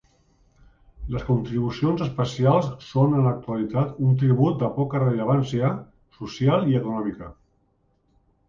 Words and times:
Les 1.15 1.25
contribucions 1.25 2.01
especials 2.05 2.71
són 2.87 3.13
en 3.19 3.27
l'actualitat 3.27 4.01
un 4.07 4.17
tribut 4.23 4.57
de 4.65 4.71
poca 4.81 5.03
rellevància 5.05 5.73
social 6.17 6.67
i 6.73 6.79
econòmica. 6.81 7.31